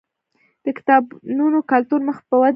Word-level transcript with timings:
د 0.65 0.67
کتابتونونو 0.77 1.57
کلتور 1.71 1.99
مخ 2.07 2.17
په 2.29 2.35
ودې 2.39 2.47
دی. 2.47 2.49